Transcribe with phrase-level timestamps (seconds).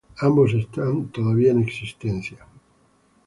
[0.17, 2.43] Ambos están todavía en existencia.